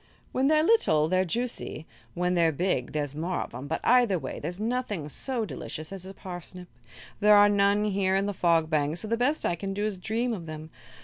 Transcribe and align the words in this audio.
"When 0.31 0.47
they're 0.47 0.63
little, 0.63 1.07
they're 1.07 1.23
juicy; 1.25 1.85
when 2.15 2.33
they're 2.33 2.51
big, 2.51 2.91
there's 2.91 3.13
more 3.13 3.41
of 3.41 3.53
'em; 3.53 3.67
but 3.67 3.81
either 3.83 4.17
way 4.17 4.39
there's 4.39 4.59
nothing 4.59 5.07
so 5.09 5.45
delicious 5.45 5.91
as 5.93 6.07
a 6.07 6.13
parsnip. 6.15 6.69
There 7.19 7.35
are 7.35 7.47
none 7.47 7.85
here 7.85 8.15
in 8.15 8.25
the 8.25 8.33
Fog 8.33 8.67
Bank, 8.67 8.97
so 8.97 9.07
the 9.07 9.15
best 9.15 9.45
I 9.45 9.53
can 9.53 9.75
do 9.75 9.85
is 9.85 9.99
dream 9.99 10.33
of 10.33 10.47
them. 10.47 10.71